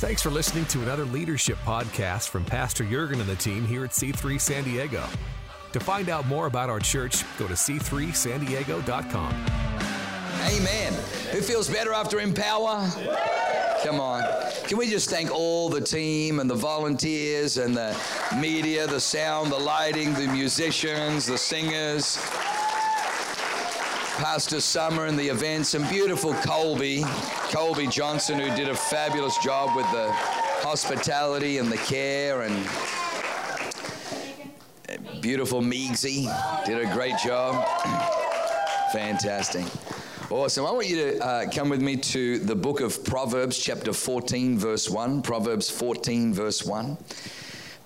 [0.00, 3.90] Thanks for listening to another leadership podcast from Pastor Jurgen and the team here at
[3.90, 5.04] C3 San Diego.
[5.72, 9.34] To find out more about our church, go to c3sandiego.com.
[10.46, 10.94] Amen.
[11.32, 12.88] Who feels better after Empower?
[13.84, 14.22] Come on.
[14.66, 17.94] Can we just thank all the team and the volunteers and the
[18.40, 22.16] media, the sound, the lighting, the musicians, the singers,
[24.20, 27.02] Pastor Summer and the events, and beautiful Colby,
[27.50, 30.12] Colby Johnson, who did a fabulous job with the
[30.60, 32.52] hospitality and the care, and
[35.22, 36.26] beautiful Meegsy
[36.66, 37.66] did a great job.
[38.92, 39.64] Fantastic.
[40.28, 40.66] Awesome.
[40.66, 44.58] I want you to uh, come with me to the book of Proverbs, chapter 14,
[44.58, 45.22] verse 1.
[45.22, 46.98] Proverbs 14, verse 1.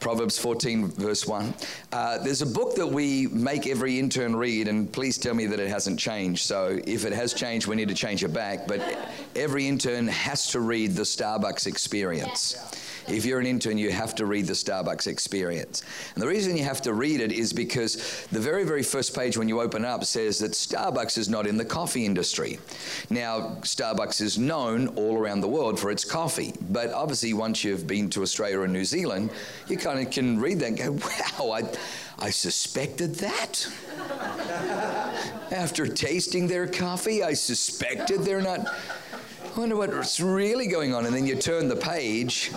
[0.04, 1.54] Proverbs 14, verse 1.
[1.90, 5.58] Uh, there's a book that we make every intern read, and please tell me that
[5.58, 6.44] it hasn't changed.
[6.44, 8.68] So if it has changed, we need to change it back.
[8.68, 8.82] But
[9.34, 12.54] every intern has to read the Starbucks experience.
[13.06, 15.82] If you're an intern, you have to read the Starbucks experience.
[16.14, 19.36] And the reason you have to read it is because the very, very first page
[19.36, 22.58] when you open up says that Starbucks is not in the coffee industry.
[23.10, 27.86] Now, Starbucks is known all around the world for its coffee, but obviously, once you've
[27.86, 29.30] been to Australia or New Zealand,
[29.68, 31.62] you kind of can read that and go, wow, I,
[32.18, 33.68] I suspected that.
[35.52, 38.74] After tasting their coffee, I suspected they're not.
[39.54, 41.06] I wonder what's really going on.
[41.06, 42.50] And then you turn the page,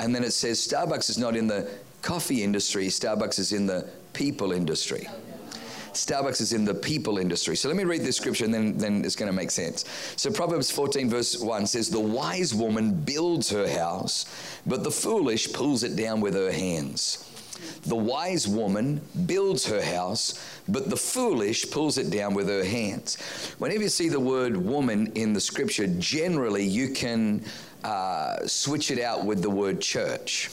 [0.00, 1.70] and then it says Starbucks is not in the
[2.02, 5.06] coffee industry, Starbucks is in the people industry.
[5.92, 7.56] Starbucks is in the people industry.
[7.56, 9.84] So let me read this scripture and then, then it's going to make sense.
[10.16, 14.26] So Proverbs 14, verse 1 says, The wise woman builds her house,
[14.66, 17.29] but the foolish pulls it down with her hands.
[17.82, 23.16] The wise woman builds her house, but the foolish pulls it down with her hands.
[23.58, 27.44] Whenever you see the word woman in the scripture, generally you can
[27.84, 30.50] uh, switch it out with the word church.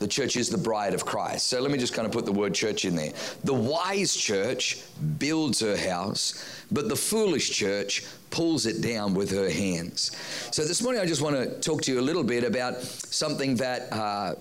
[0.00, 1.46] The church is the bride of Christ.
[1.46, 3.12] So let me just kind of put the word church in there.
[3.44, 4.82] The wise church
[5.18, 10.10] builds her house, but the foolish church pulls it down with her hands.
[10.50, 13.56] So this morning I just want to talk to you a little bit about something
[13.56, 13.92] that.
[13.92, 14.34] Uh,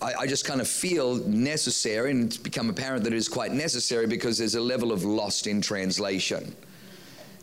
[0.00, 3.52] I, I just kind of feel necessary, and it's become apparent that it is quite
[3.52, 6.54] necessary because there's a level of lost in translation.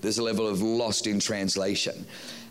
[0.02, 2.06] There's a level of lost in translation.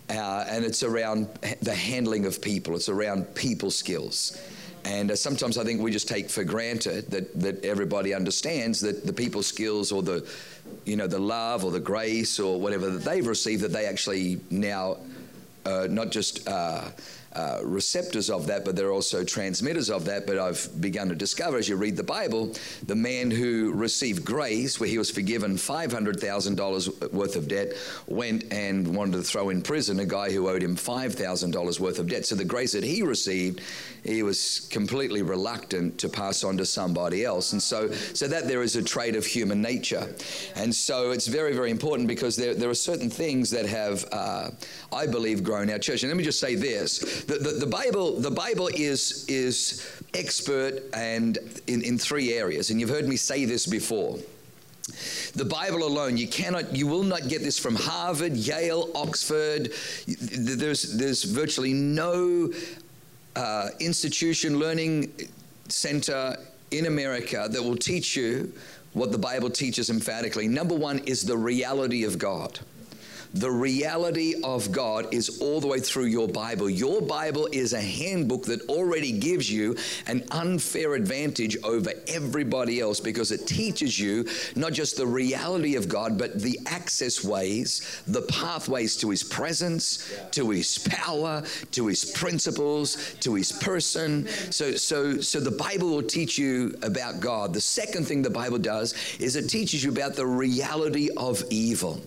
[0.09, 1.29] Uh, and it's around
[1.63, 4.41] the handling of people, it's around people skills.
[4.85, 9.07] And uh, sometimes I think we just take for granted that, that everybody understands that
[9.07, 10.27] the people skills or the,
[10.85, 14.41] you know, the love or the grace or whatever that they've received, that they actually
[14.51, 14.97] now
[15.67, 16.49] uh, not just
[17.33, 20.27] uh, receptors of that, but they're also transmitters of that.
[20.27, 22.53] But I've begun to discover as you read the Bible,
[22.87, 27.75] the man who received grace, where he was forgiven $500,000 worth of debt,
[28.09, 32.09] went and wanted to throw in prison a guy who owed him $5,000 worth of
[32.09, 32.27] debt.
[32.27, 33.61] So the grace that he received,
[34.03, 37.53] he was completely reluctant to pass on to somebody else.
[37.53, 40.13] And so, so that there is a trait of human nature.
[40.57, 44.51] And so it's very, very important because there, there are certain things that have, uh,
[44.93, 46.03] I believe, grown our church.
[46.03, 50.83] And let me just say this the, the, the, Bible, the Bible is, is expert
[50.95, 54.19] and in, in three areas, and you've heard me say this before.
[55.35, 59.73] The Bible alone, you cannot, you will not get this from Harvard, Yale, Oxford.
[60.07, 62.53] There's, there's virtually no
[63.37, 65.13] uh, institution, learning
[65.69, 66.37] center
[66.73, 68.53] in America that will teach you
[68.93, 70.49] what the Bible teaches emphatically.
[70.49, 72.59] Number one is the reality of God.
[73.35, 76.69] The reality of God is all the way through your Bible.
[76.69, 79.77] Your Bible is a handbook that already gives you
[80.09, 84.27] an unfair advantage over everybody else because it teaches you
[84.57, 90.13] not just the reality of God, but the access ways, the pathways to His presence,
[90.33, 94.27] to His power, to His principles, to His person.
[94.51, 97.55] So, so, so the Bible will teach you about God.
[97.55, 102.01] The second thing the Bible does is it teaches you about the reality of evil.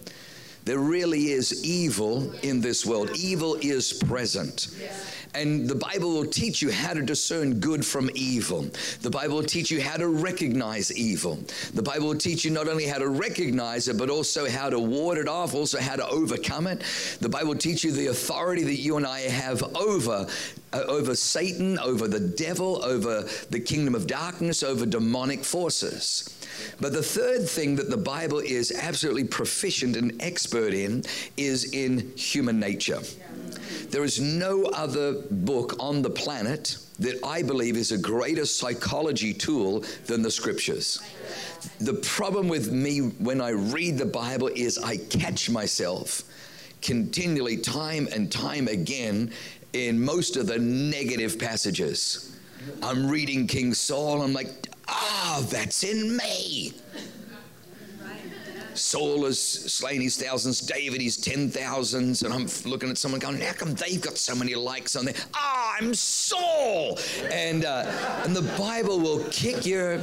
[0.65, 3.11] There really is evil in this world.
[3.17, 4.67] Evil is present.
[5.35, 8.67] And the Bible will teach you how to discern good from evil.
[9.01, 11.39] The Bible will teach you how to recognize evil.
[11.73, 14.79] The Bible will teach you not only how to recognize it, but also how to
[14.79, 16.83] ward it off, also how to overcome it.
[17.19, 20.27] The Bible will teach you the authority that you and I have over
[20.71, 26.29] uh, over Satan, over the devil, over the kingdom of darkness, over demonic forces.
[26.79, 31.03] But the third thing that the Bible is absolutely proficient and expert in
[31.37, 32.99] is in human nature.
[33.89, 39.33] There is no other book on the planet that I believe is a greater psychology
[39.33, 41.01] tool than the scriptures.
[41.79, 46.23] The problem with me when I read the Bible is I catch myself
[46.81, 49.31] continually, time and time again,
[49.71, 52.37] in most of the negative passages.
[52.81, 56.73] I'm reading King Saul, I'm like, ah, that's in me.
[58.75, 63.39] Saul has slain his thousands, David his ten thousands, and I'm looking at someone going,
[63.39, 65.13] how come they've got so many likes on there?
[65.35, 66.97] Ah, I'm Saul,
[67.31, 67.85] and uh,
[68.23, 69.99] and the Bible will kick your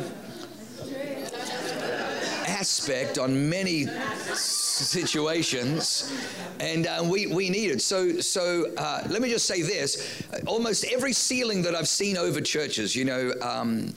[2.47, 3.87] aspect on many
[4.35, 6.12] situations,
[6.61, 7.81] and uh, we, we need it.
[7.81, 12.41] So, so uh, let me just say this almost every ceiling that I've seen over
[12.41, 13.94] churches, you know, um,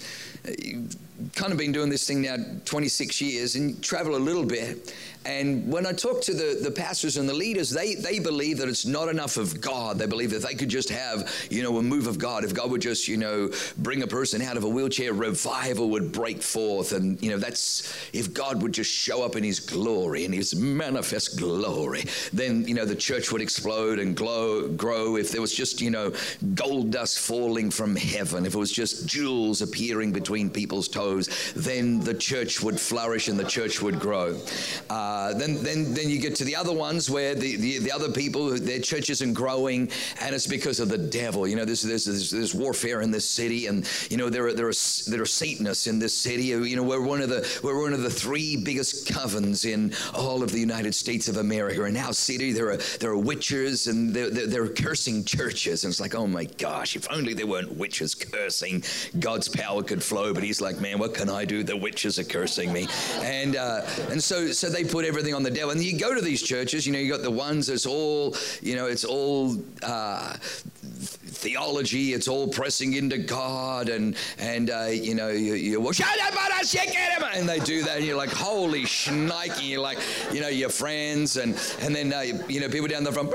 [1.36, 2.36] kind of been doing this thing now
[2.66, 4.94] 26 years and travel a little bit.
[5.26, 8.68] And when I talk to the, the pastors and the leaders, they, they believe that
[8.68, 9.98] it's not enough of God.
[9.98, 12.44] They believe that they could just have, you know, a move of God.
[12.44, 16.12] If God would just, you know, bring a person out of a wheelchair, revival would
[16.12, 16.92] break forth.
[16.92, 20.56] And, you know, that's, if God would just show up in his glory and his
[20.56, 22.04] manifest glory,
[22.34, 25.16] then, you know, the church would explode and glow, grow.
[25.16, 26.14] If there was just, you know,
[26.54, 32.02] gold dust falling from heaven, if it was just jewels appearing between people's toes, then
[32.02, 34.40] the church would flourish and the church would grow.
[34.90, 37.92] Uh, uh, then, then, then you get to the other ones where the, the, the,
[37.92, 39.88] other people, their church isn't growing,
[40.20, 41.48] and it's because of the devil.
[41.48, 44.54] You know, there's, there's, there's, there's warfare in this city, and you know there are,
[44.54, 46.46] there are there are Satanists in this city.
[46.46, 50.42] You know, we're one of the we're one of the three biggest covens in all
[50.42, 51.84] of the United States of America.
[51.84, 55.92] And now, city there are there are witches, and they're, they're, they're cursing churches, and
[55.92, 58.84] it's like, oh my gosh, if only there weren't witches cursing,
[59.20, 60.34] God's power could flow.
[60.34, 61.62] But He's like, man, what can I do?
[61.64, 62.88] The witches are cursing me,
[63.22, 65.72] and uh, and so so they put put everything on the devil.
[65.72, 68.76] And you go to these churches, you know, you got the ones that's all, you
[68.76, 75.28] know, it's all uh, theology, it's all pressing into God, and and uh, you know,
[75.30, 75.92] you, you well,
[77.36, 79.98] and they do that, and you're like, holy shnikey, you're like,
[80.32, 83.34] you know, your friends, and and then uh, you know, people down the front.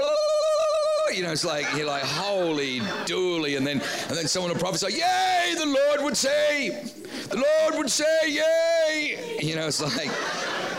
[1.14, 4.94] you know, it's like you're like, holy dooly, and then and then someone will prophesy,
[4.94, 6.90] yay, the Lord would say,
[7.28, 10.10] the Lord would say, yay, you know, it's like,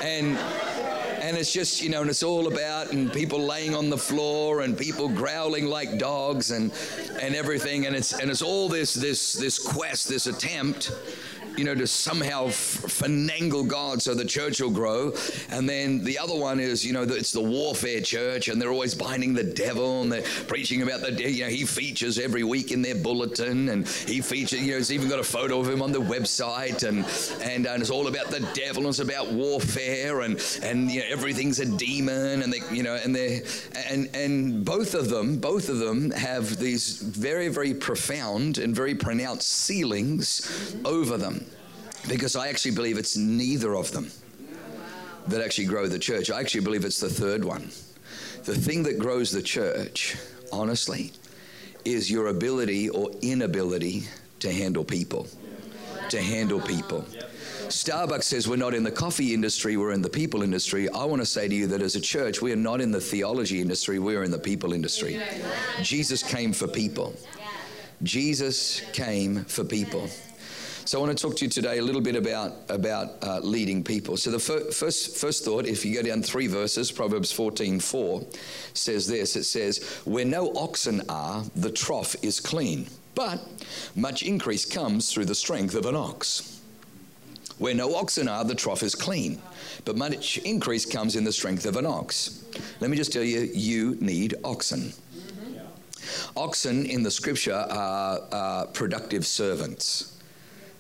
[0.04, 0.38] and and
[1.40, 4.78] it's just you know and it's all about and people laying on the floor and
[4.78, 6.72] people growling like dogs and
[7.22, 10.92] and everything and it's and it's all this this this quest this attempt
[11.60, 15.14] you know, to somehow finagle God so the church will grow.
[15.50, 18.96] And then the other one is, you know, it's the warfare church, and they're always
[18.96, 21.30] binding the devil, and they're preaching about the, devil.
[21.30, 24.90] you know, he features every week in their bulletin, and he features, you know, it's
[24.90, 27.06] even got a photo of him on the website, and
[27.44, 31.08] and, and it's all about the devil, and it's about warfare, and and you know,
[31.10, 33.42] everything's a demon, and they, you know, and they,
[33.90, 38.96] and and both of them, both of them have these very very profound and very
[38.96, 41.49] pronounced ceilings over them
[42.08, 44.10] because I actually believe it's neither of them
[45.28, 46.32] that actually grow the church.
[46.32, 47.70] I actually believe it's the third one.
[48.46, 50.18] The thing that grows the church,
[50.52, 51.12] honestly,
[51.86, 54.04] is your ability or inability
[54.40, 55.28] to handle people.
[56.10, 57.06] To handle people.
[57.68, 60.90] Starbucks says we're not in the coffee industry, we're in the people industry.
[60.90, 63.00] I want to say to you that as a church, we are not in the
[63.00, 65.22] theology industry, we are in the people industry.
[65.84, 67.14] Jesus came for people.
[68.02, 70.10] Jesus came for people.
[70.90, 73.84] So I want to talk to you today a little bit about about uh, leading
[73.84, 74.18] people.
[74.18, 78.26] So the fir- first first thought, if you go down three verses, Proverbs 14, 4,
[78.74, 79.36] says this.
[79.36, 83.40] It says, "Where no oxen are, the trough is clean, but
[83.96, 86.60] much increase comes through the strength of an ox."
[87.60, 89.40] Where no oxen are, the trough is clean,
[89.86, 92.44] but much increase comes in the strength of an ox.
[92.80, 94.94] Let me just tell you, you need oxen.
[96.36, 100.16] Oxen in the scripture are, are productive servants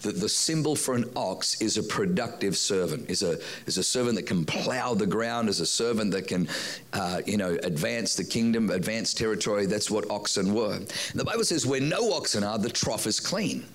[0.01, 4.15] the, the symbol for an ox is a productive servant, is a, is a servant
[4.15, 6.47] that can plow the ground, is a servant that can,
[6.93, 9.65] uh, you know, advance the kingdom, advance territory.
[9.65, 10.75] That's what oxen were.
[10.75, 13.65] And the Bible says, where no oxen are, the trough is clean.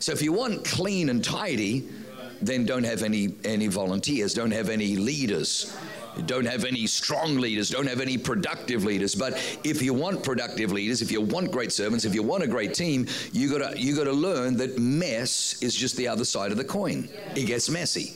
[0.00, 1.88] So if you want clean and tidy,
[2.42, 5.76] then don't have any, any volunteers, don't have any leaders
[6.24, 9.14] don't have any strong leaders, don't have any productive leaders.
[9.14, 12.46] But if you want productive leaders, if you want great servants, if you want a
[12.46, 16.56] great team, you gotta you gotta learn that mess is just the other side of
[16.56, 17.08] the coin.
[17.34, 18.14] It gets messy.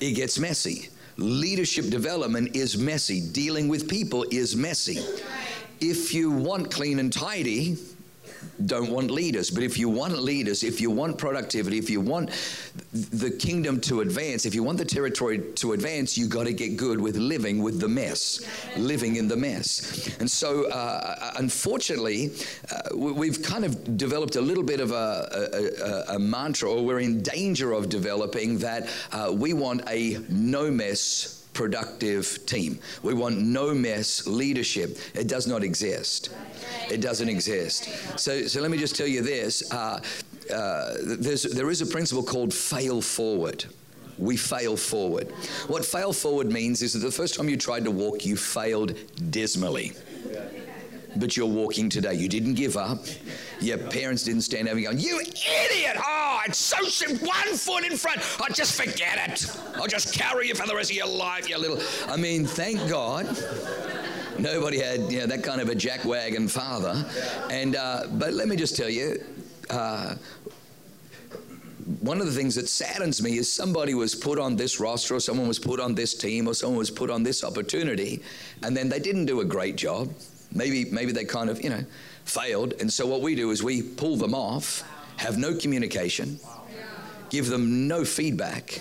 [0.00, 0.88] It gets messy.
[1.16, 3.20] Leadership development is messy.
[3.20, 4.98] Dealing with people is messy.
[5.80, 7.76] If you want clean and tidy,
[8.66, 9.50] don't want leaders.
[9.50, 12.30] But if you want leaders, if you want productivity, if you want
[12.92, 16.76] the kingdom to advance, if you want the territory to advance, you got to get
[16.76, 18.46] good with living with the mess,
[18.76, 20.16] living in the mess.
[20.20, 22.32] And so, uh, unfortunately,
[22.70, 27.00] uh, we've kind of developed a little bit of a, a, a, mantra, or we're
[27.00, 32.78] in danger of developing that uh, we want a no mess productive team.
[33.02, 34.98] We want no mess leadership.
[35.14, 36.34] It does not exist.
[36.90, 37.88] It doesn't exist.
[38.18, 39.72] So, so let me just tell you this.
[39.72, 40.00] Uh,
[40.52, 43.64] uh, there's, there is a principle called fail forward.
[44.18, 45.32] We fail forward.
[45.66, 48.94] What fail forward means is that the first time you tried to walk, you failed
[49.30, 49.96] dismally
[51.16, 52.14] but you're walking today.
[52.14, 53.04] You didn't give up.
[53.60, 55.96] Your parents didn't stand over go, You idiot!
[55.98, 57.28] Oh, it's so simple.
[57.28, 58.20] One foot in front.
[58.40, 59.46] I just forget it.
[59.76, 61.80] I'll just carry you for the rest of your life, you little.
[62.08, 63.26] I mean, thank God.
[64.38, 67.04] Nobody had you know, that kind of a jackwagon father.
[67.50, 69.22] And, uh, but let me just tell you,
[69.70, 70.16] uh,
[72.00, 75.20] one of the things that saddens me is somebody was put on this roster or
[75.20, 78.22] someone was put on this team or someone was put on this opportunity
[78.62, 80.08] and then they didn't do a great job
[80.54, 81.84] Maybe, maybe they kind of, you know,
[82.24, 82.74] failed.
[82.80, 84.82] And so what we do is we pull them off,
[85.16, 86.38] have no communication,
[87.30, 88.80] give them no feedback,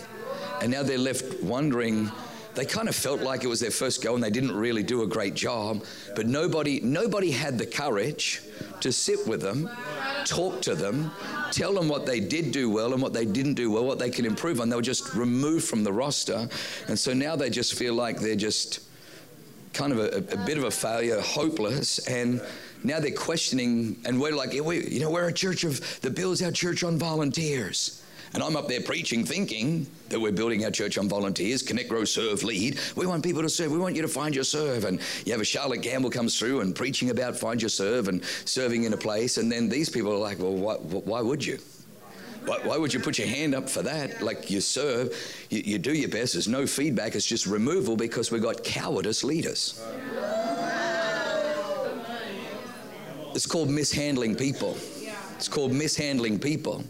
[0.61, 2.11] and now they're left wondering.
[2.55, 5.01] They kind of felt like it was their first go and they didn't really do
[5.01, 5.83] a great job,
[6.15, 8.43] but nobody, nobody had the courage
[8.81, 9.67] to sit with them,
[10.25, 11.11] talk to them,
[11.51, 14.11] tell them what they did do well and what they didn't do well, what they
[14.11, 14.69] can improve on.
[14.69, 16.47] They were just removed from the roster.
[16.87, 18.81] And so now they just feel like they're just
[19.73, 22.41] kind of a, a bit of a failure, hopeless, and
[22.83, 26.41] now they're questioning, and we're like, we, you know, we're a church of that builds
[26.41, 28.03] our church on volunteers.
[28.33, 32.03] And I'm up there preaching, thinking that we're building our church on volunteers, connect, grow,
[32.03, 32.79] serve, lead.
[32.95, 33.71] We want people to serve.
[33.71, 34.85] We want you to find your serve.
[34.85, 38.23] And you have a Charlotte Gambill comes through and preaching about find your serve and
[38.45, 39.37] serving in a place.
[39.37, 41.59] And then these people are like, well, why, why would you?
[42.45, 44.21] Why, why, would you put your hand up for that?
[44.21, 45.15] Like you serve,
[45.49, 46.33] you, you do your best.
[46.33, 47.15] There's no feedback.
[47.15, 49.81] It's just removal because we've got cowardice leaders.
[53.33, 54.77] It's called mishandling people.
[55.35, 56.83] It's called mishandling people.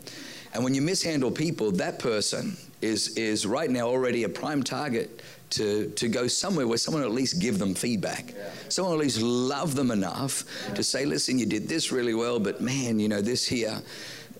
[0.53, 5.22] And when you mishandle people, that person is, is right now already a prime target
[5.51, 8.33] to, to go somewhere where someone at least give them feedback.
[8.69, 10.43] Someone at least love them enough
[10.75, 13.81] to say, listen, you did this really well, but man, you know, this here,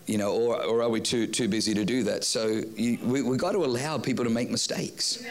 [0.06, 2.24] you know, or, or are we too, too busy to do that?
[2.24, 5.24] So you, we, we've got to allow people to make mistakes.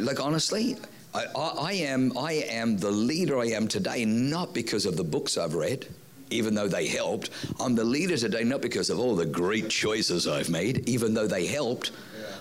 [0.00, 0.76] Like, honestly,
[1.14, 5.04] I, I, I, am, I am the leader I am today not because of the
[5.04, 5.86] books I've read,
[6.30, 7.30] even though they helped.
[7.60, 11.26] I'm the leader today not because of all the great choices I've made, even though
[11.26, 11.92] they helped.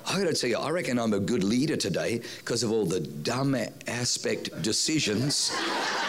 [0.10, 2.86] I got to tell you, I reckon I'm a good leader today because of all
[2.86, 5.52] the dumb aspect decisions,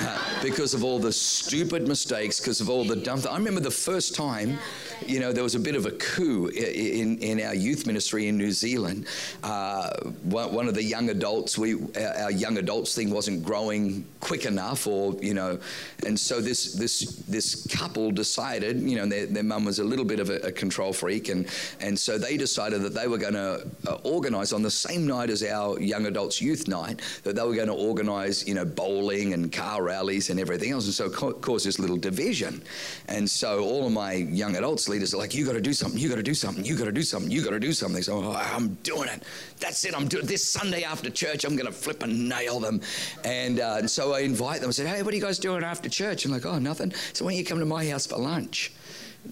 [0.01, 3.19] uh, because of all the stupid mistakes, because of all the dumb.
[3.19, 4.59] Th- I remember the first time
[5.07, 8.37] you know, there was a bit of a coup in, in our youth ministry in
[8.37, 9.07] New Zealand.
[9.43, 9.91] Uh,
[10.25, 14.87] one, one, of the young adults, we our young adults thing wasn't growing quick enough,
[14.87, 15.59] or you know,
[16.07, 20.05] and so this this this couple decided, you know, their, their mum was a little
[20.05, 21.47] bit of a, a, control freak, and
[21.81, 25.31] and so they decided that they were going to uh, organise on the same night
[25.31, 29.33] as our young adults youth night that they were going to organise, you know, bowling
[29.33, 32.63] and car rallies and everything else, and so caused this little division,
[33.09, 36.01] and so all of my young adults leaders are like, you got to do something,
[36.01, 38.03] you got to do something, you got to do something, you got to do something.
[38.03, 39.23] So oh, I'm doing it.
[39.61, 39.95] That's it.
[39.95, 41.45] I'm doing this Sunday after church.
[41.45, 42.81] I'm going to flip and nail them.
[43.25, 44.69] And, uh, and so I invite them.
[44.69, 46.25] I said, hey, what are you guys doing after church?
[46.25, 46.93] I'm like, oh, nothing.
[47.13, 48.73] So why don't you come to my house for lunch?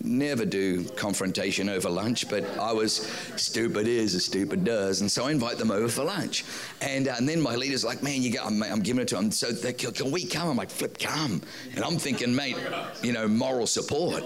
[0.07, 5.27] Never do confrontation over lunch, but I was stupid is as stupid does, and so
[5.27, 6.45] I invite them over for lunch.
[6.81, 9.17] And, uh, and then my leader's like, "Man, you got, I'm, I'm giving it to
[9.17, 9.31] them.
[9.31, 11.43] So they, can, can we come?" I'm like, "Flip, come!"
[11.75, 12.57] And I'm thinking, mate,
[13.03, 14.25] you know, moral support.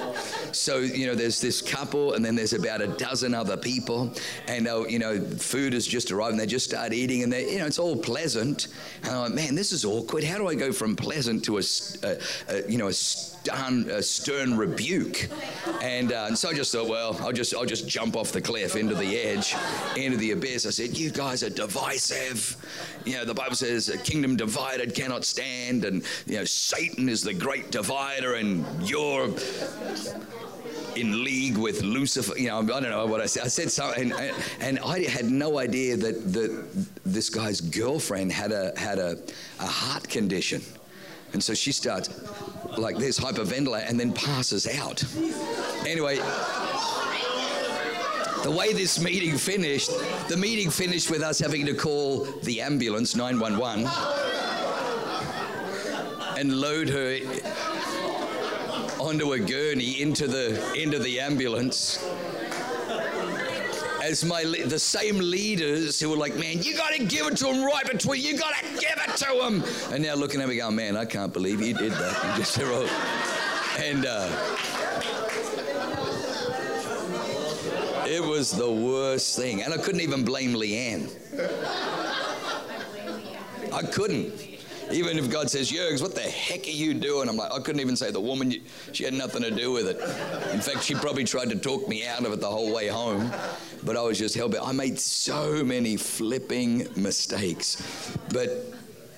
[0.53, 4.13] So you know, there's this couple, and then there's about a dozen other people,
[4.47, 7.53] and uh, you know, food has just arrived, and they just start eating, and they,
[7.53, 8.69] you know, it's all pleasant.
[9.03, 10.25] And I'm like, "Man, this is awkward.
[10.25, 11.63] How do I go from pleasant to a,
[12.03, 15.29] a, a you know, a stern, a stern rebuke?"
[15.83, 18.41] And, uh, and so I just thought, well, I'll just, I'll just jump off the
[18.41, 19.55] cliff into the edge,
[19.97, 20.67] into the abyss.
[20.67, 22.57] I said, you guys are divisive.
[23.05, 25.85] You know, the Bible says a kingdom divided cannot stand.
[25.85, 29.31] And, you know, Satan is the great divider and you're
[30.97, 32.37] in league with Lucifer.
[32.39, 33.45] You know, I don't know what I said.
[33.45, 38.53] I said something, and, and I had no idea that, that this guy's girlfriend had
[38.53, 39.17] a had a,
[39.59, 40.63] a heart condition,
[41.33, 42.09] and so she starts
[42.79, 45.03] like this, hyperventilate, and then passes out.
[45.87, 46.17] Anyway,
[48.43, 49.91] the way this meeting finished,
[50.29, 53.87] the meeting finished with us having to call the ambulance 911
[56.39, 57.19] and load her
[58.99, 61.99] onto a gurney into the into the ambulance
[64.11, 67.47] as my the same leaders who were like, man, you got to give it to
[67.47, 69.63] him right between, you got to give it to him.
[69.93, 72.25] And now looking at me going, man, I can't believe you did that.
[72.25, 72.91] You just wrote.
[73.79, 74.29] And uh,
[78.07, 79.63] it was the worst thing.
[79.63, 81.09] And I couldn't even blame Leanne.
[83.73, 84.51] I couldn't.
[84.93, 87.29] Even if God says, Jurgs, what the heck are you doing?
[87.29, 88.53] I'm like, I couldn't even say the woman,
[88.93, 90.01] she had nothing to do with it.
[90.53, 93.31] In fact, she probably tried to talk me out of it the whole way home,
[93.85, 94.67] but I was just hell bent.
[94.67, 98.17] I made so many flipping mistakes.
[98.33, 98.73] But,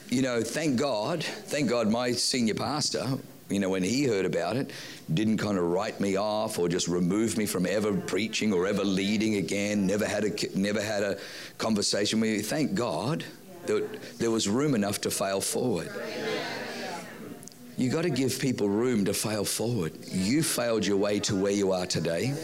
[0.08, 4.56] you know, thank God, thank God my senior pastor, you know, when he heard about
[4.56, 4.70] it,
[5.12, 8.82] didn't kind of write me off or just remove me from ever preaching or ever
[8.82, 9.86] leading again.
[9.86, 11.18] Never had a never had a
[11.58, 12.40] conversation with me.
[12.40, 13.24] Thank God
[13.66, 15.90] that there was room enough to fail forward.
[17.76, 19.92] You got to give people room to fail forward.
[20.08, 22.34] You failed your way to where you are today.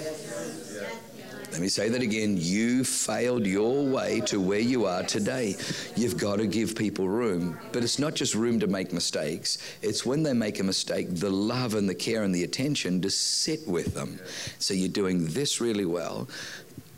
[1.51, 2.37] Let me say that again.
[2.37, 5.57] You failed your way to where you are today.
[5.97, 7.59] You've got to give people room.
[7.73, 11.31] But it's not just room to make mistakes, it's when they make a mistake, the
[11.31, 14.21] love and the care and the attention to sit with them.
[14.59, 16.29] So you're doing this really well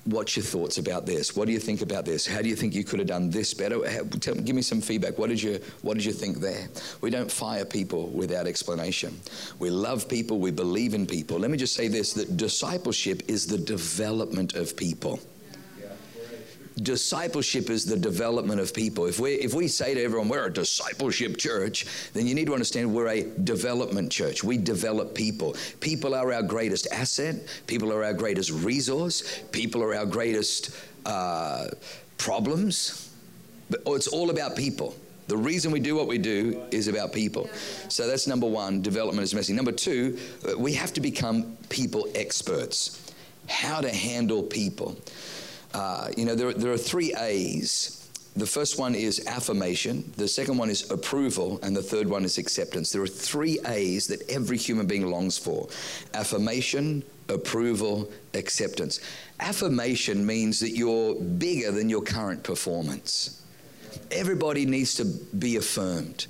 [0.05, 1.37] what's your thoughts about this?
[1.37, 2.27] What do you think about this?
[2.27, 3.79] How do you think you could have done this better?
[4.21, 5.19] Tell, give me some feedback.
[5.19, 6.69] What did you What did you think there?
[7.01, 9.21] We don't fire people without explanation.
[9.59, 10.39] We love people.
[10.39, 11.39] We believe in people.
[11.39, 15.21] Let me just say this: that discipleship is the development of people
[16.83, 19.07] discipleship is the development of people.
[19.07, 22.55] If we if we say to everyone we're a discipleship church, then you need to
[22.55, 24.43] understand we're a development church.
[24.43, 25.57] We develop people.
[25.81, 27.37] People are our greatest asset.
[27.67, 29.43] People are our greatest resource.
[29.53, 30.71] People are our greatest
[31.07, 31.69] uh,
[32.19, 33.11] problems.
[33.71, 34.97] But it's all about people.
[35.29, 37.49] The reason we do what we do is about people.
[37.89, 39.53] So that's number one, development is messy.
[39.53, 43.13] Number two, uh, we have to become people experts.
[43.49, 44.97] How to handle people.
[45.75, 47.97] Uh, you know, there, there are three A's.
[48.37, 52.39] The first one is affirmation, the second one is approval, and the third one is
[52.39, 52.93] acceptance.
[52.93, 55.69] There are three A's that every human being longs for
[56.15, 59.01] affirmation, approval, acceptance.
[59.41, 63.43] Affirmation means that you're bigger than your current performance.
[64.13, 66.27] Everybody needs to be affirmed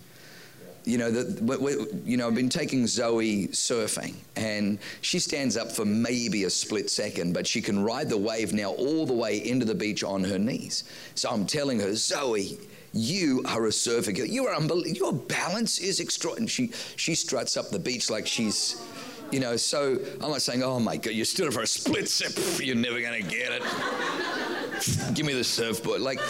[0.85, 5.85] you know, the, you know, I've been taking Zoe surfing, and she stands up for
[5.85, 9.67] maybe a split second, but she can ride the wave now all the way into
[9.67, 10.85] the beach on her knees.
[11.15, 12.59] So I'm telling her, Zoe,
[12.93, 14.27] you are a surfer girl.
[14.27, 14.97] You are unbelievable.
[14.97, 16.49] Your balance is extraordinary.
[16.49, 18.83] She she struts up the beach like she's,
[19.31, 19.57] you know.
[19.57, 22.61] So I'm not saying, oh my God, you stood up for a split second.
[22.67, 23.63] You're never gonna get it.
[25.15, 26.01] Give me the surfboard.
[26.01, 26.21] Like,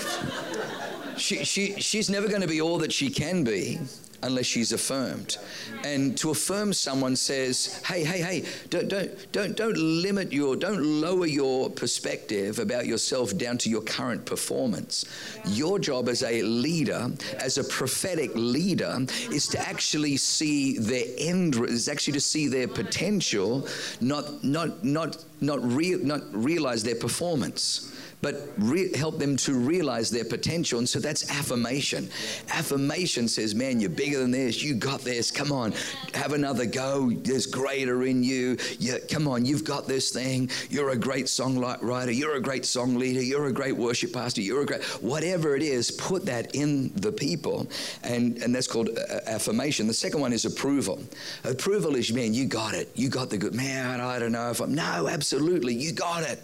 [1.16, 3.78] she she she's never to be all that she can be
[4.22, 5.38] unless she's affirmed.
[5.84, 10.82] And to affirm someone says, hey, hey, hey, don't, don't, don't, don't limit your, don't
[10.82, 15.04] lower your perspective about yourself down to your current performance.
[15.46, 18.98] Your job as a leader, as a prophetic leader,
[19.30, 23.66] is to actually see their end, is actually to see their potential,
[24.00, 27.90] not, not, not, not, re, not realize their performance
[28.22, 30.78] but re- help them to realize their potential.
[30.78, 32.10] And so that's affirmation.
[32.50, 34.62] Affirmation says, man, you're bigger than this.
[34.62, 35.30] You got this.
[35.30, 35.72] Come on,
[36.14, 37.10] have another go.
[37.10, 38.56] There's greater in you.
[38.78, 40.50] you come on, you've got this thing.
[40.68, 42.14] You're a great songwriter.
[42.14, 43.22] You're a great song leader.
[43.22, 44.42] You're a great worship pastor.
[44.42, 47.68] You're a great, whatever it is, put that in the people.
[48.02, 49.86] And, and that's called uh, affirmation.
[49.86, 51.02] The second one is approval.
[51.44, 52.90] Approval is, man, you got it.
[52.94, 53.54] You got the good.
[53.54, 55.74] Man, I don't know if I'm, no, absolutely.
[55.74, 56.42] You got it.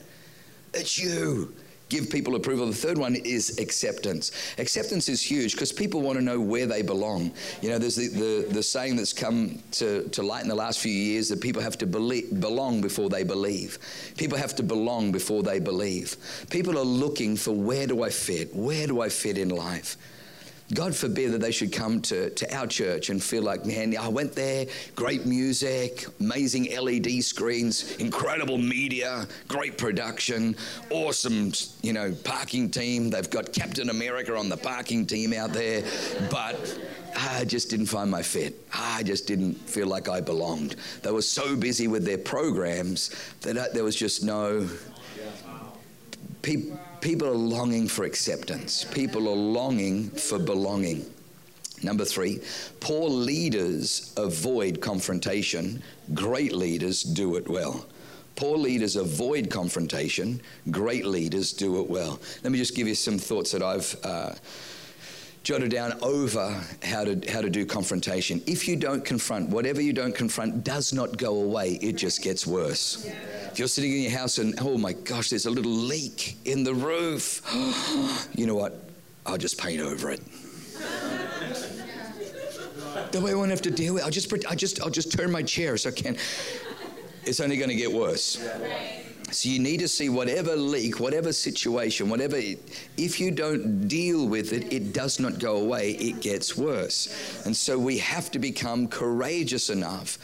[0.74, 1.54] It's you
[1.88, 2.66] give people approval.
[2.66, 4.32] The third one is acceptance.
[4.58, 7.32] Acceptance is huge because people want to know where they belong.
[7.62, 10.80] You know, there's the, the, the, saying that's come to, to light in the last
[10.80, 13.78] few years that people have to believe, belong before they believe.
[14.16, 16.16] People have to belong before they believe.
[16.50, 18.54] People are looking for where do I fit?
[18.54, 19.96] Where do I fit in life?
[20.74, 24.08] God forbid that they should come to, to our church and feel like, man, I
[24.08, 30.56] went there, great music, amazing LED screens, incredible media, great production,
[30.90, 31.52] awesome,
[31.82, 33.10] you know, parking team.
[33.10, 35.84] They've got Captain America on the parking team out there,
[36.30, 36.78] but
[37.16, 38.60] I just didn't find my fit.
[38.74, 40.76] I just didn't feel like I belonged.
[41.02, 44.68] They were so busy with their programs that uh, there was just no.
[46.42, 51.06] People, People are longing for acceptance, people are longing for belonging.
[51.84, 52.40] Number three,
[52.80, 57.86] poor leaders avoid confrontation, great leaders do it well.
[58.34, 60.40] Poor leaders avoid confrontation,
[60.72, 62.18] great leaders do it well.
[62.42, 63.96] Let me just give you some thoughts that I've.
[64.02, 64.34] Uh,
[65.46, 68.42] jotted down over how to, how to do confrontation.
[68.48, 72.48] If you don't confront, whatever you don't confront does not go away, it just gets
[72.48, 73.08] worse.
[73.52, 76.64] If you're sitting in your house and, oh my gosh, there's a little leak in
[76.64, 77.42] the roof,
[78.34, 78.90] you know what?
[79.24, 80.20] I'll just paint over it.
[83.12, 85.16] the way I won't have to deal with it, I'll just, I'll just, I'll just
[85.16, 86.16] turn my chair so I can.
[87.22, 88.44] It's only going to get worse.
[89.32, 92.36] So you need to see whatever leak, whatever situation, whatever,
[92.96, 97.42] if you don't deal with it, it does not go away, it gets worse.
[97.44, 100.18] And so we have to become courageous enough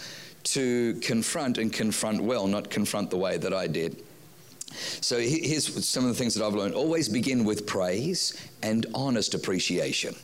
[0.44, 4.02] to confront and confront well, not confront the way that I did.
[5.00, 6.74] So here's some of the things that I've learned.
[6.74, 10.14] Always begin with praise and honest appreciation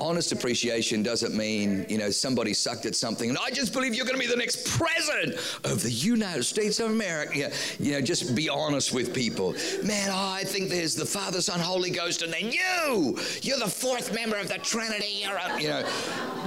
[0.00, 4.06] honest appreciation doesn't mean, you know, somebody sucked at something and I just believe you're
[4.06, 7.50] going to be the next president of the United States of America.
[7.78, 9.54] You know, just be honest with people.
[9.82, 13.66] Man, oh, I think there's the Father, Son, Holy Ghost, and then you, you're the
[13.66, 15.22] fourth member of the Trinity.
[15.22, 15.88] You're a, you know,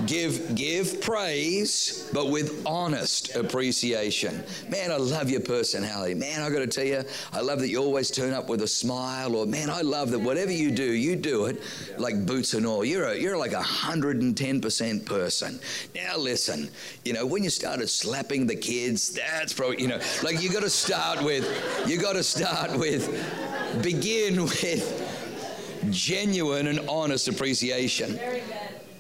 [0.06, 4.44] give give praise, but with honest appreciation.
[4.70, 6.14] Man, I love your personality.
[6.14, 8.68] Man, I got to tell you, I love that you always turn up with a
[8.68, 9.36] smile.
[9.36, 11.62] Or man, I love that whatever you do, you do it
[11.98, 12.86] like boots and all.
[12.86, 15.60] You're a you're like a 110% person.
[15.96, 16.70] Now listen,
[17.04, 20.64] you know, when you started slapping the kids, that's probably, you know, like you got
[20.64, 21.46] to start with,
[21.88, 23.10] you got to start with,
[23.82, 28.20] begin with genuine and honest appreciation.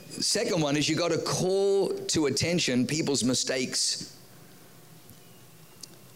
[0.10, 4.15] Second one is you got to call to attention people's mistakes.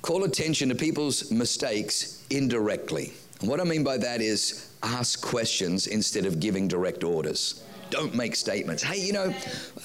[0.01, 3.13] Call attention to people's mistakes indirectly.
[3.39, 7.63] And what I mean by that is ask questions instead of giving direct orders.
[7.93, 8.81] Don't make statements.
[8.81, 9.31] Hey, you know,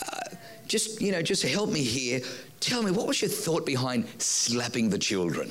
[0.03, 0.21] uh,
[0.67, 2.23] just you know, just help me here.
[2.59, 5.51] Tell me, what was your thought behind slapping the children?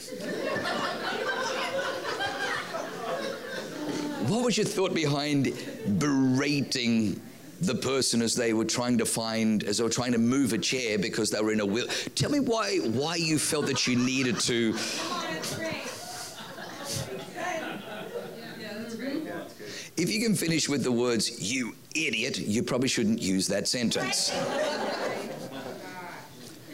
[4.26, 5.54] what was your thought behind
[6.00, 7.22] berating
[7.62, 10.58] the person as they were trying to find, as they were trying to move a
[10.58, 11.86] chair because they were in a wheel?
[12.16, 14.74] Tell me why why you felt that you needed to
[19.98, 24.32] If you can finish with the words, you idiot, you probably shouldn't use that sentence.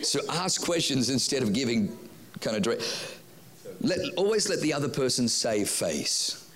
[0.02, 1.98] So ask questions instead of giving
[2.42, 3.18] kind of direct.
[3.80, 6.50] Let, always let the other person save face.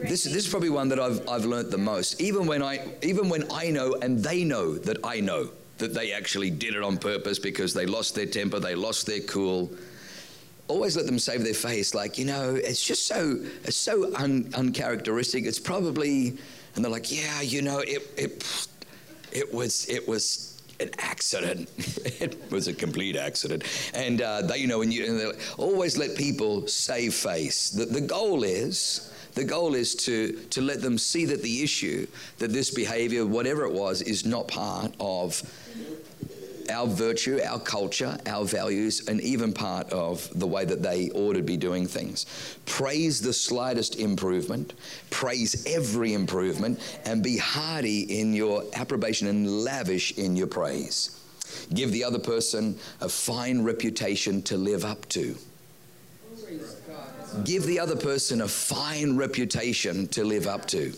[0.00, 2.20] This, this is probably one that I've, I've learnt the most.
[2.20, 6.12] Even when, I, even when I know and they know that I know that they
[6.12, 9.70] actually did it on purpose because they lost their temper, they lost their cool
[10.72, 11.94] always let them save their face.
[11.94, 15.44] Like you know it's just so it's so un, uncharacteristic.
[15.44, 16.38] It's probably
[16.74, 18.68] and they're like yeah you know it it
[19.30, 21.68] it was it was an accident.
[22.22, 23.64] It was a complete accident.
[23.94, 27.70] And uh, they you know and you and always let people save face.
[27.70, 32.06] The, the goal is the goal is to, to let them see that the issue,
[32.38, 35.42] that this behavior, whatever it was, is not part of
[36.70, 41.34] our virtue, our culture, our values, and even part of the way that they ought
[41.34, 42.26] to be doing things.
[42.66, 44.74] Praise the slightest improvement,
[45.10, 51.18] praise every improvement, and be hearty in your approbation and lavish in your praise.
[51.74, 55.36] Give the other person a fine reputation to live up to.
[57.44, 60.92] Give the other person a fine reputation to live up to.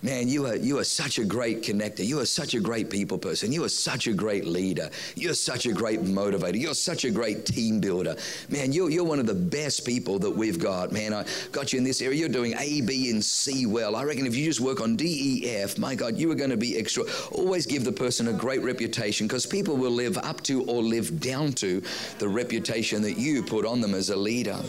[0.00, 2.06] Man, you are, you are such a great connector.
[2.06, 3.50] You are such a great people person.
[3.52, 4.90] You are such a great leader.
[5.16, 6.60] You're such a great motivator.
[6.60, 8.14] You're such a great team builder.
[8.48, 10.92] Man, you're, you're one of the best people that we've got.
[10.92, 12.16] Man, I got you in this area.
[12.16, 13.96] You're doing A, B, and C well.
[13.96, 16.50] I reckon if you just work on D, E, F, my God, you are going
[16.50, 17.02] to be extra.
[17.32, 21.18] Always give the person a great reputation because people will live up to or live
[21.18, 21.82] down to
[22.20, 24.60] the reputation that you put on them as a leader.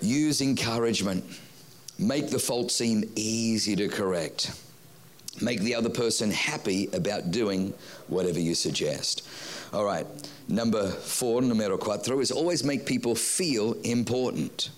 [0.00, 1.24] Use encouragement.
[1.98, 4.52] Make the fault seem easy to correct.
[5.40, 7.74] Make the other person happy about doing
[8.06, 9.26] whatever you suggest.
[9.72, 10.06] All right,
[10.48, 14.70] number four, numero cuatro, is always make people feel important.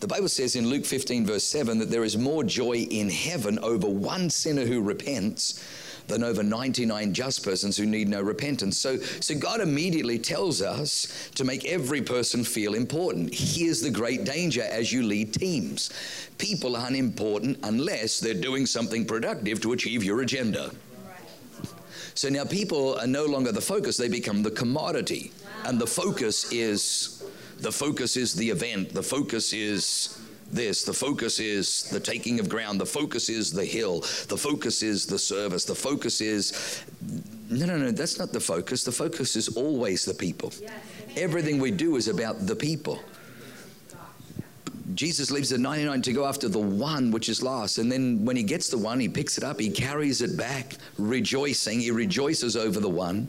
[0.00, 3.58] The Bible says in Luke 15, verse 7, that there is more joy in heaven
[3.60, 5.64] over one sinner who repents
[6.08, 8.78] than over 99 just persons who need no repentance.
[8.78, 13.32] So, so God immediately tells us to make every person feel important.
[13.32, 15.90] Here's the great danger as you lead teams
[16.38, 20.70] people aren't important unless they're doing something productive to achieve your agenda.
[22.14, 25.32] So now people are no longer the focus, they become the commodity.
[25.64, 27.22] And the focus is
[27.58, 30.18] the focus is the event, the focus is
[30.50, 30.84] this.
[30.84, 32.80] The focus is the taking of ground.
[32.80, 34.00] The focus is the hill.
[34.28, 35.64] The focus is the service.
[35.64, 36.82] The focus is.
[37.50, 38.84] No, no, no, that's not the focus.
[38.84, 40.52] The focus is always the people.
[41.16, 43.00] Everything we do is about the people.
[44.94, 47.78] Jesus leaves the 99 to go after the one which is lost.
[47.78, 50.74] And then when he gets the one, he picks it up, he carries it back,
[50.98, 51.80] rejoicing.
[51.80, 53.28] He rejoices over the one.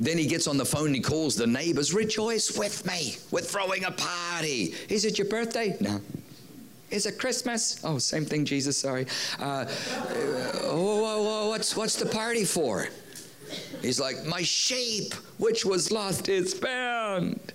[0.00, 3.16] Then he gets on the phone and he calls the neighbors, Rejoice with me.
[3.30, 4.74] We're throwing a party.
[4.88, 5.76] Is it your birthday?
[5.78, 6.00] No.
[6.90, 7.78] Is it Christmas?
[7.84, 9.06] Oh, same thing, Jesus, sorry.
[9.38, 9.66] Uh,
[10.64, 12.88] oh, what's, what's the party for?
[13.82, 17.52] He's like, My sheep, which was lost, is found.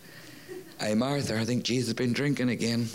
[0.80, 2.88] Hey, Martha, I think Jesus has been drinking again.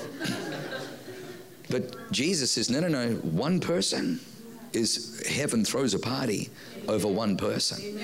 [1.70, 4.20] but Jesus says, no, no, no, one person
[4.72, 6.50] is heaven throws a party
[6.88, 7.98] over one person.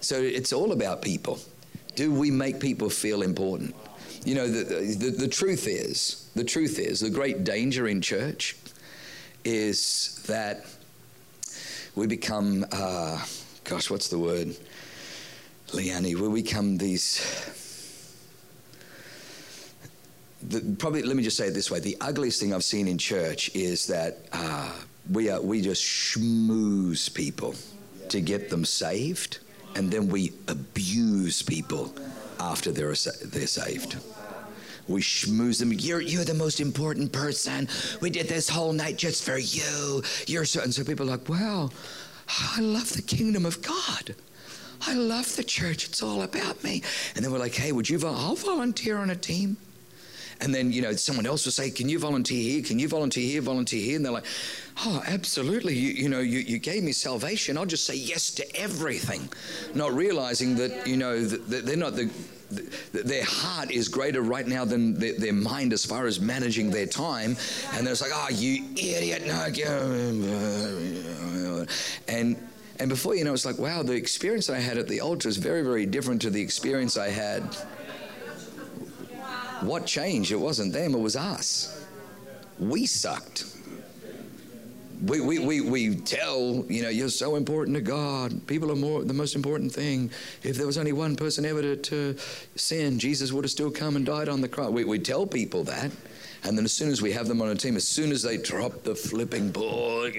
[0.00, 1.38] So it's all about people.
[1.96, 3.74] Do we make people feel important?
[4.24, 8.56] You know, the, the, the truth is, the truth is, the great danger in church
[9.44, 10.64] is that
[11.94, 13.24] we become, uh,
[13.64, 14.56] gosh, what's the word?
[15.68, 17.20] Leanne, we become these.
[20.42, 22.96] The, probably, let me just say it this way: the ugliest thing I've seen in
[22.96, 24.72] church is that uh,
[25.10, 27.54] we are we just schmooze people
[28.08, 29.40] to get them saved,
[29.74, 31.94] and then we abuse people
[32.40, 33.96] after they're they're saved.
[34.88, 35.72] We schmooze them.
[35.72, 37.68] You're, you're the most important person.
[38.00, 40.02] We did this whole night just for you.
[40.26, 41.68] You're so, and so people are like, wow,
[42.56, 44.14] I love the kingdom of God.
[44.86, 45.86] I love the church.
[45.86, 46.82] It's all about me.
[47.14, 49.58] And then we're like, hey, would you, I'll volunteer on a team.
[50.40, 52.62] And then, you know, someone else will say, Can you volunteer here?
[52.62, 53.40] Can you volunteer here?
[53.40, 53.96] Volunteer here?
[53.96, 54.26] And they're like,
[54.84, 55.74] Oh, absolutely.
[55.74, 57.58] You, you know, you, you gave me salvation.
[57.58, 59.28] I'll just say yes to everything.
[59.74, 62.08] Not realizing that, you know, that they're not the,
[62.92, 66.86] their heart is greater right now than their, their, mind as far as managing their
[66.86, 67.36] time.
[67.74, 69.26] And they're like, oh, you idiot.
[69.26, 69.48] No.
[72.08, 72.36] And,
[72.78, 75.36] and before you know, it's like, wow, the experience I had at the altar is
[75.36, 77.42] very, very different to the experience I had
[79.60, 80.32] what changed?
[80.32, 81.86] It wasn't them, it was us.
[82.58, 83.44] We sucked.
[85.04, 88.46] We, we, we, we tell, you know, you're so important to God.
[88.48, 90.10] People are more the most important thing.
[90.42, 92.16] If there was only one person ever to, to
[92.56, 94.70] sin, Jesus would have still come and died on the cross.
[94.70, 95.92] We, we tell people that.
[96.44, 98.36] And then as soon as we have them on a team, as soon as they
[98.36, 100.12] drop the flipping ball, and,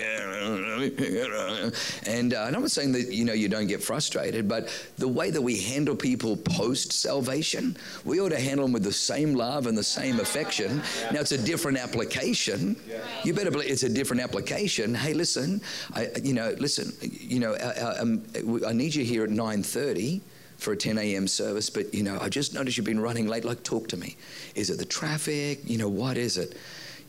[1.33, 1.71] uh,
[2.05, 5.41] and I'm not saying that you know you don't get frustrated, but the way that
[5.41, 9.77] we handle people post salvation, we ought to handle them with the same love and
[9.77, 10.81] the same affection.
[11.11, 12.75] Now it's a different application.
[13.23, 14.93] You better believe it's a different application.
[14.93, 15.61] Hey, listen,
[15.93, 18.23] I, you know, listen, you know, I, I, um,
[18.67, 20.21] I need you here at 9:30
[20.59, 21.27] for a 10 a.m.
[21.27, 23.45] service, but you know, I just noticed you've been running late.
[23.45, 24.17] Like, talk to me.
[24.55, 25.61] Is it the traffic?
[25.63, 26.57] You know, what is it?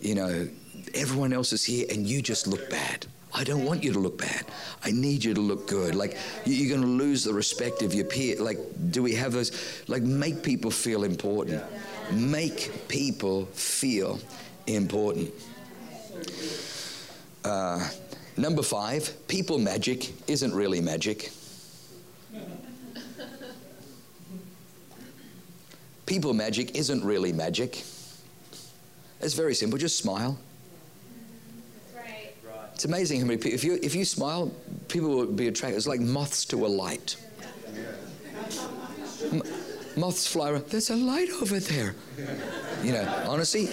[0.00, 0.48] You know,
[0.94, 3.06] everyone else is here and you just look bad.
[3.32, 4.44] I don't want you to look bad.
[4.84, 5.94] I need you to look good.
[5.94, 8.40] Like, you're going to lose the respect of your peer.
[8.40, 8.58] Like,
[8.90, 9.52] do we have those?
[9.88, 11.62] Like, make people feel important.
[12.12, 14.18] Make people feel
[14.66, 15.32] important.
[17.44, 17.88] Uh,
[18.36, 21.30] number five, people magic isn't really magic.
[26.10, 27.84] People magic isn't really magic.
[29.20, 29.78] It's very simple.
[29.78, 30.36] Just smile.
[32.74, 34.52] It's amazing how many people, if you, if you smile,
[34.88, 35.76] people will be attracted.
[35.76, 37.14] It's like moths to a light.
[39.30, 39.44] M-
[39.96, 40.66] moths fly around.
[40.66, 41.94] There's a light over there.
[42.82, 43.66] You know, honestly,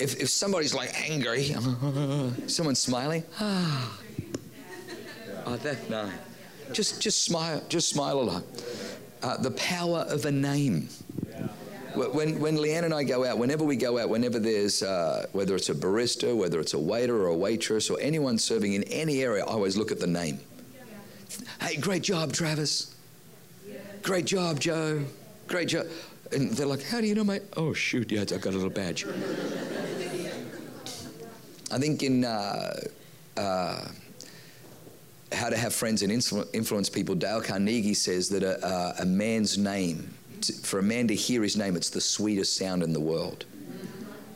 [0.00, 1.44] if, if somebody's like angry,
[2.48, 4.00] someone's smiling, ah,
[5.46, 6.10] oh, that, no.
[6.72, 8.42] Just, just smile, just smile a lot.
[9.22, 10.88] Uh, the power of a name.
[12.08, 15.54] When, when Leanne and I go out, whenever we go out, whenever there's, uh, whether
[15.54, 19.22] it's a barista, whether it's a waiter or a waitress or anyone serving in any
[19.22, 20.40] area, I always look at the name.
[21.60, 22.94] Hey, great job, Travis.
[23.68, 23.78] Yeah.
[24.02, 25.04] Great job, Joe.
[25.46, 25.86] Great job.
[26.32, 28.70] And they're like, how do you know my, oh, shoot, yeah, I got a little
[28.70, 29.04] badge.
[31.72, 32.80] I think in uh,
[33.36, 33.88] uh,
[35.32, 40.14] How to Have Friends and Influence People, Dale Carnegie says that a, a man's name
[40.42, 43.44] to, for a man to hear his name, it's the sweetest sound in the world.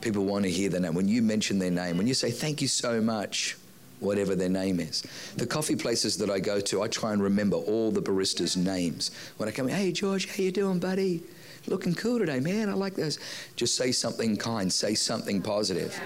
[0.01, 0.93] People want to hear their name.
[0.93, 3.57] When you mention their name, when you say thank you so much,
[3.99, 5.03] whatever their name is.
[5.37, 9.11] The coffee places that I go to, I try and remember all the baristas' names.
[9.37, 11.23] When I come in, hey George, how you doing, buddy?
[11.67, 12.69] Looking cool today, man.
[12.69, 13.17] I like those.
[13.55, 14.71] Just say something kind.
[14.71, 15.99] Say something positive.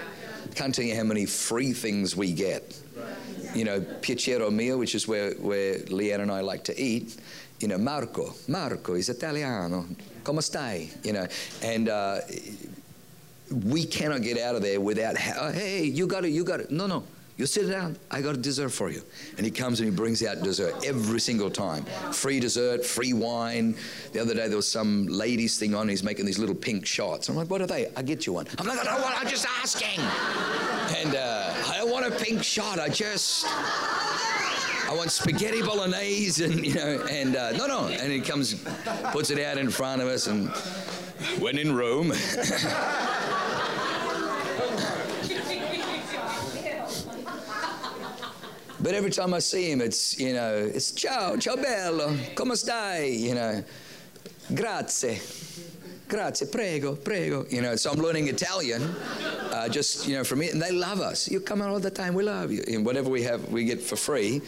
[0.54, 2.80] Can't tell you how many free things we get.
[3.54, 7.18] You know, Piacere Mio, which is where, where Leanne and I like to eat
[7.60, 9.86] you know, Marco, Marco is Italiano,
[10.24, 10.88] come stai?
[11.04, 11.26] You know,
[11.62, 12.20] and uh,
[13.66, 16.70] we cannot get out of there without, oh, hey, you got it, you got it.
[16.70, 17.04] No, no,
[17.36, 19.02] you sit down, I got a dessert for you.
[19.36, 21.84] And he comes and he brings out dessert every single time.
[22.12, 23.76] Free dessert, free wine.
[24.12, 27.28] The other day there was some ladies thing on, he's making these little pink shots.
[27.28, 27.88] I'm like, what are they?
[27.96, 28.46] I'll get you one.
[28.58, 30.00] I'm like, I don't want, I'm just asking.
[30.96, 33.46] And uh, I don't want a pink shot, I just.
[34.90, 38.60] I want spaghetti bolognese, and you know, and uh, no, no, and he comes,
[39.12, 40.48] puts it out in front of us, and
[41.40, 42.08] when in Rome.
[48.80, 53.16] but every time I see him, it's you know, it's ciao, ciao bello, come stai,
[53.16, 53.62] you know,
[54.52, 55.20] grazie.
[56.10, 57.46] Grazie, prego, prego.
[57.48, 58.82] You know, so I'm learning Italian,
[59.52, 61.30] uh, just you know from it, and they love us.
[61.30, 62.62] You come out all the time, we love you.
[62.68, 64.42] And whatever we have, we get for free.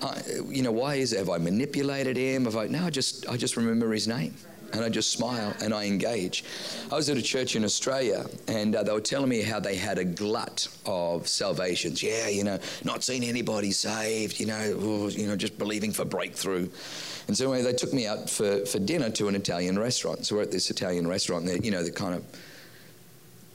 [0.00, 1.18] Uh, you know, why is it?
[1.18, 2.46] Have I manipulated him?
[2.46, 2.66] Have I?
[2.66, 4.34] No, I just I just remember his name
[4.72, 6.44] and I just smile and I engage.
[6.90, 9.76] I was at a church in Australia and uh, they were telling me how they
[9.76, 12.02] had a glut of salvations.
[12.02, 16.04] Yeah, you know, not seeing anybody saved, you know, or, you know, just believing for
[16.04, 16.68] breakthrough.
[17.28, 20.26] And so anyway, they took me out for, for dinner to an Italian restaurant.
[20.26, 22.24] So we're at this Italian restaurant there, you know, they're kind of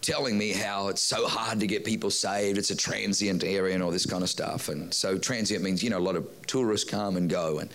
[0.02, 2.58] telling me how it's so hard to get people saved.
[2.58, 4.70] It's a transient area and all this kind of stuff.
[4.70, 7.60] And so transient means, you know, a lot of tourists come and go.
[7.60, 7.70] And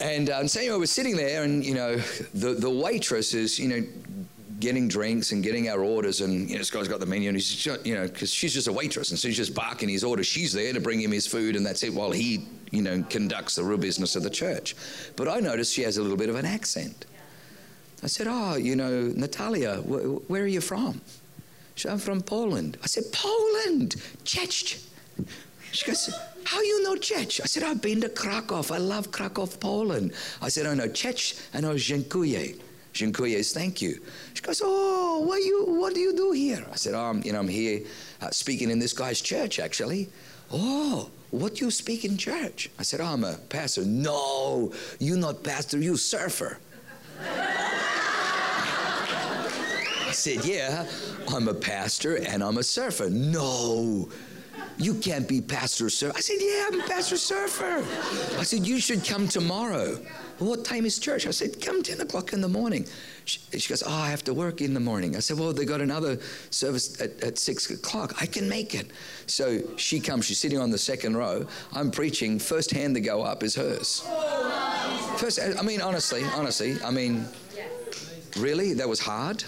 [0.00, 1.96] and, uh, and so anyway, we're sitting there, and you know,
[2.34, 3.86] the, the waitress is, you know,
[4.58, 7.36] getting drinks and getting our orders, and you know, this guy's got the menu, and
[7.36, 10.26] he's, you know, because she's just a waitress, and so she's just barking his orders.
[10.26, 13.54] She's there to bring him his food, and that's it, while he, you know, conducts
[13.54, 14.76] the real business of the church.
[15.16, 17.06] But I noticed she has a little bit of an accent.
[18.02, 21.00] I said, "Oh, you know, Natalia, wh- where are you from?"
[21.74, 24.78] She said, "I'm from Poland." I said, "Poland, Cześć."
[25.72, 26.10] She goes,
[26.44, 27.40] How you know Cześć?
[27.42, 28.62] I said, I've been to Krakow.
[28.70, 30.12] I love Krakow, Poland.
[30.42, 32.54] I said, I know Cześć I know Dziękuję.
[32.92, 34.00] Dziękuję is thank you.
[34.34, 36.66] She goes, Oh, what, you, what do you do here?
[36.72, 37.82] I said, um, you know, I'm here
[38.20, 40.08] uh, speaking in this guy's church, actually.
[40.52, 42.70] Oh, what do you speak in church?
[42.78, 43.84] I said, oh, I'm a pastor.
[43.84, 46.58] No, you're not pastor, you surfer.
[50.08, 50.86] I said, yeah,
[51.28, 53.08] I'm a pastor and I'm a surfer.
[53.08, 54.08] No,
[54.78, 56.16] you can't be Pastor Surfer.
[56.16, 57.84] I said, Yeah, I'm Pastor Surfer.
[58.38, 59.96] I said, You should come tomorrow.
[60.38, 61.26] what time is church?
[61.26, 62.86] I said, Come 10 o'clock in the morning.
[63.24, 65.16] She, she, goes, Oh, I have to work in the morning.
[65.16, 66.18] I said, Well, they got another
[66.50, 68.14] service at, at 6 o'clock.
[68.20, 68.90] I can make it.
[69.26, 71.46] So she comes, she's sitting on the second row.
[71.72, 72.38] I'm preaching.
[72.38, 74.00] First hand to go up is hers.
[75.16, 77.26] First, I mean, honestly, honestly, I mean,
[78.36, 78.72] really?
[78.74, 79.44] That was hard?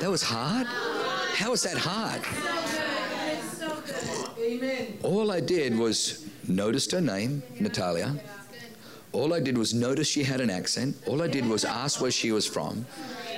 [0.00, 0.66] That was hard?
[0.66, 2.89] How was that hard?
[5.02, 8.16] All I did was noticed her name, Natalia.
[9.12, 10.96] All I did was notice she had an accent.
[11.06, 12.86] All I did was ask where she was from.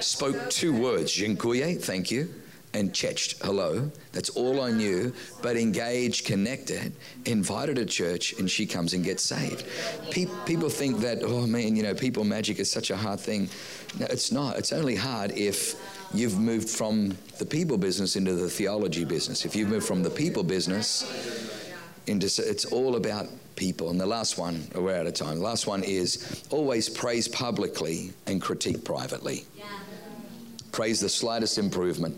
[0.01, 2.29] Spoke two words, Dziękuję, thank you,
[2.75, 3.91] and Cześć, hello.
[4.13, 5.13] That's all I knew.
[5.43, 6.93] But engaged, connected,
[7.25, 9.65] invited her church, and she comes and gets saved.
[10.11, 13.49] Pe- people think that, oh man, you know, people magic is such a hard thing.
[13.99, 14.59] No, it's not.
[14.59, 15.77] It's only hard if
[16.15, 19.45] you've moved from the people business into the theology business.
[19.45, 21.05] If you've moved from the people business
[22.07, 23.91] into, it's all about people.
[23.91, 25.37] And the last one, we're out of time.
[25.37, 29.45] The last one is always praise publicly and critique privately.
[30.73, 32.17] Praise the slightest improvement.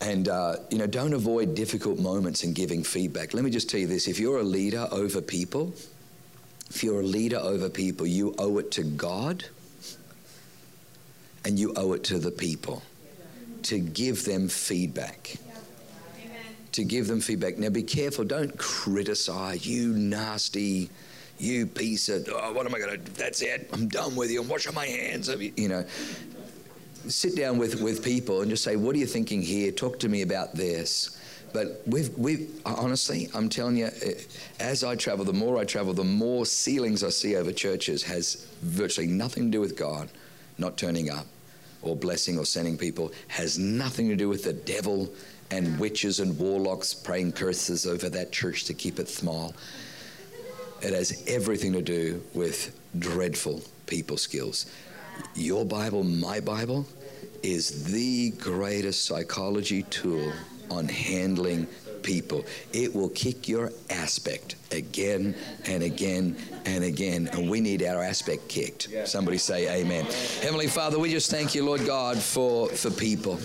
[0.00, 3.34] And, uh, you know, don't avoid difficult moments in giving feedback.
[3.34, 5.74] Let me just tell you this if you're a leader over people,
[6.70, 9.44] if you're a leader over people, you owe it to God
[11.44, 12.82] and you owe it to the people
[13.64, 15.36] to give them feedback.
[16.72, 17.58] To give them feedback.
[17.58, 20.90] Now be careful, don't criticize, you nasty,
[21.38, 24.42] you piece of, oh, what am I going to, that's it, I'm done with you,
[24.42, 25.28] I'm washing my hands.
[25.28, 25.84] of You you know,
[27.08, 29.72] sit down with, with people and just say, what are you thinking here?
[29.72, 31.14] Talk to me about this.
[31.52, 34.14] But we've, we've, honestly, I'm telling you, eh,
[34.60, 38.46] as I travel, the more I travel, the more ceilings I see over churches has
[38.60, 40.10] virtually nothing to do with God
[40.58, 41.26] not turning up
[41.82, 45.08] or blessing or sending people has nothing to do with the devil
[45.50, 49.54] and witches and warlocks praying curses over that church to keep it small.
[50.82, 54.66] It has everything to do with dreadful people skills.
[55.34, 56.86] Your Bible, my Bible,
[57.42, 60.32] is the greatest psychology tool
[60.70, 61.66] on handling
[62.02, 62.44] people.
[62.72, 65.34] It will kick your aspect again
[65.66, 67.28] and again and again.
[67.32, 68.88] And we need our aspect kicked.
[69.04, 70.06] Somebody say amen.
[70.40, 73.38] Heavenly Father, we just thank you, Lord God, for, for people.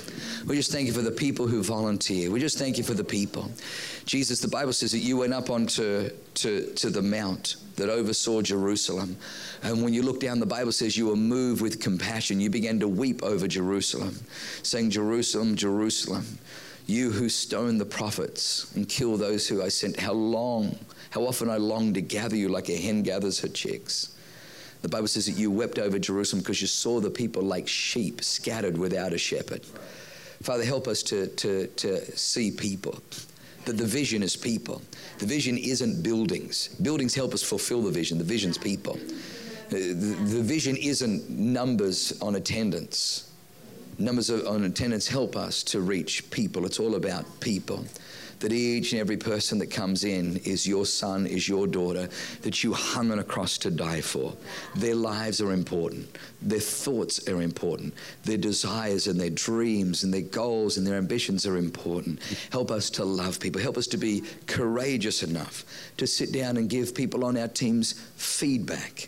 [0.46, 2.30] We just thank you for the people who volunteer.
[2.32, 3.50] We just thank you for the people.
[4.06, 8.42] Jesus, the Bible says that you went up onto to, to the mount that oversaw
[8.42, 9.18] Jerusalem.
[9.64, 12.40] And when you look down, the Bible says you were moved with compassion.
[12.40, 14.20] You began to weep over Jerusalem,
[14.62, 16.38] saying, Jerusalem, Jerusalem,
[16.86, 20.78] you who stone the prophets and kill those who I sent, how long,
[21.12, 24.16] how often I long to gather you like a hen gathers her chicks.
[24.82, 28.22] The Bible says that you wept over Jerusalem because you saw the people like sheep
[28.22, 29.64] scattered without a shepherd.
[30.42, 33.02] Father, help us to, to, to see people.
[33.64, 34.82] That the vision is people.
[35.20, 36.68] The vision isn't buildings.
[36.82, 38.18] Buildings help us fulfill the vision.
[38.18, 39.00] The vision's people.
[39.70, 43.32] The, the vision isn't numbers on attendance.
[43.98, 46.66] Numbers on attendance help us to reach people.
[46.66, 47.86] It's all about people.
[48.40, 52.10] that each and every person that comes in is your son, is your daughter,
[52.42, 54.34] that you hung on a cross to die for.
[54.76, 56.18] Their lives are important.
[56.42, 57.94] Their thoughts are important.
[58.26, 62.20] Their desires and their dreams and their goals and their ambitions are important.
[62.52, 63.62] Help us to love people.
[63.62, 65.64] Help us to be courageous enough
[65.96, 69.08] to sit down and give people on our teams feedback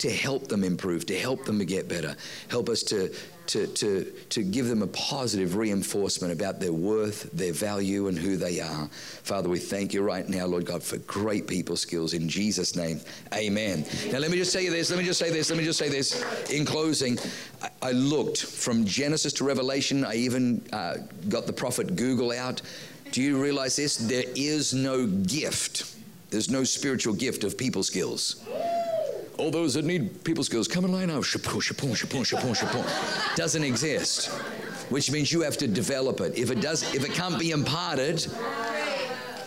[0.00, 2.16] to help them improve, to help them to get better.
[2.48, 3.14] Help us to
[3.50, 8.36] to, to, to give them a positive reinforcement about their worth, their value, and who
[8.36, 8.86] they are.
[9.24, 13.00] Father, we thank you right now, Lord God, for great people skills in Jesus' name.
[13.34, 13.84] Amen.
[14.12, 15.88] Now, let me just say this, let me just say this, let me just say
[15.88, 16.22] this.
[16.50, 17.18] In closing,
[17.60, 20.98] I, I looked from Genesis to Revelation, I even uh,
[21.28, 22.62] got the prophet Google out.
[23.10, 23.96] Do you realize this?
[23.96, 25.96] There is no gift,
[26.30, 28.46] there's no spiritual gift of people skills
[29.40, 31.22] all those that need people skills, come and line up.
[31.22, 33.36] Shapoon, shapoon, shapoon, shapoon, shapoon.
[33.36, 34.28] Doesn't exist,
[34.90, 36.38] which means you have to develop it.
[36.38, 38.26] If it does, if it can't be imparted,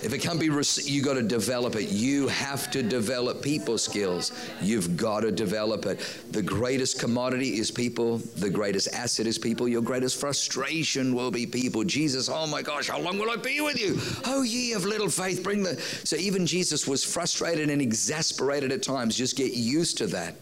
[0.04, 0.48] if it can't be,
[0.84, 1.90] you got to develop it.
[1.90, 4.32] You have to develop people skills.
[4.62, 6.00] You've got to develop it.
[6.32, 8.18] The greatest commodity is people.
[8.18, 9.68] The greatest asset is people.
[9.68, 11.84] Your greatest frustration will be people.
[11.84, 13.98] Jesus, oh my gosh, how long will I be with you?
[14.26, 15.80] Oh, ye of little faith, bring the.
[16.04, 19.16] So even Jesus was frustrated and exasperated at times.
[19.16, 20.36] Just get used to that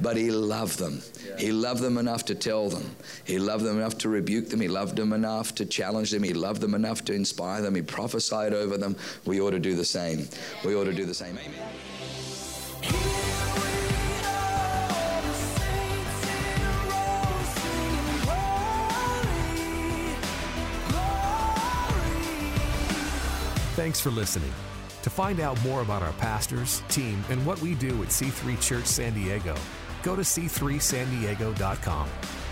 [0.00, 1.00] but he loved them.
[1.38, 2.94] He loved them enough to tell them.
[3.24, 4.60] He loved them enough to rebuke them.
[4.60, 6.22] He loved them enough to challenge them.
[6.22, 7.74] He loved them enough to inspire them.
[7.74, 8.96] He prophesied over them.
[9.24, 10.28] We ought to do the same.
[10.64, 11.38] We ought to do the same.
[11.38, 11.70] Amen.
[23.74, 24.52] Thanks for listening.
[25.02, 28.86] To find out more about our pastors, team, and what we do at C3 Church
[28.86, 29.54] San Diego,
[30.04, 32.43] go to c3sandiego.com.